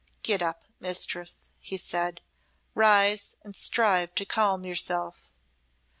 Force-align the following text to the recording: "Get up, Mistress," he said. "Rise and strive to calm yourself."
"Get 0.23 0.41
up, 0.41 0.63
Mistress," 0.79 1.51
he 1.59 1.77
said. 1.77 2.21
"Rise 2.73 3.35
and 3.43 3.55
strive 3.55 4.15
to 4.15 4.25
calm 4.25 4.65
yourself." 4.65 5.31